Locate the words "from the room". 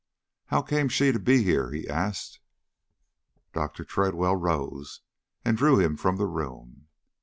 5.95-6.87